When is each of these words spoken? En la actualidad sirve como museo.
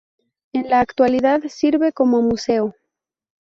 En 0.53 0.67
la 0.67 0.79
actualidad 0.79 1.41
sirve 1.47 1.93
como 1.93 2.23
museo. 2.23 2.73